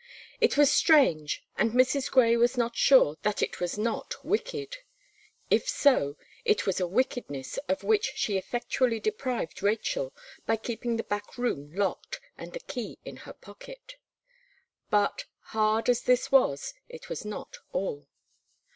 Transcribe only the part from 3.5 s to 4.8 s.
was not wicked.